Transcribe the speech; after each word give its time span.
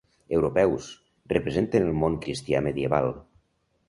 Europeus: 0.35 0.85
representen 1.33 1.85
el 1.89 1.99
món 2.05 2.15
cristià 2.23 2.63
medieval. 2.69 3.11